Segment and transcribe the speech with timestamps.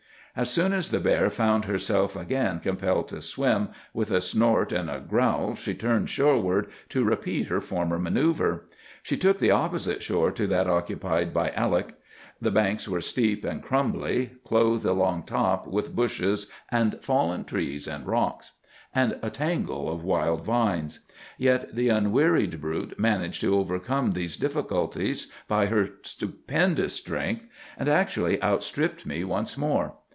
[0.33, 4.89] "As soon as the bear found herself again compelled to swim, with a snort and
[4.89, 8.61] a growl she turned shoreward to repeat her former manœuvre.
[9.03, 11.95] She took the opposite shore to that occupied by Alec.
[12.39, 18.07] The banks were steep and crumbly, clothed along top with bushes and fallen trees and
[18.07, 18.53] rocks,
[18.95, 21.01] and a tangle of wild vines.
[21.37, 27.43] Yet the unwearied brute managed to overcome these difficulties by her stupendous strength,
[27.77, 29.95] and actually outstripped me once more.